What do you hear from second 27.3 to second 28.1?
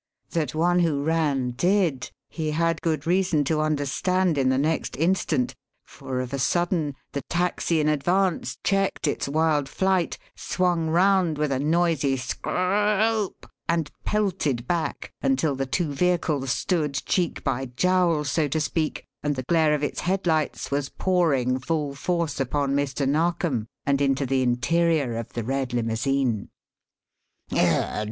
"Here!